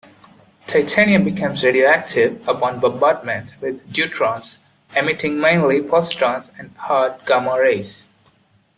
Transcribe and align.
Titanium 0.65 1.23
becomes 1.23 1.63
radioactive 1.63 2.47
upon 2.47 2.79
bombardment 2.79 3.53
with 3.61 3.87
deuterons, 3.93 4.57
emitting 4.95 5.39
mainly 5.39 5.79
positrons 5.79 6.49
and 6.57 6.75
hard 6.75 7.23
gamma 7.27 7.55
rays. 7.61 8.07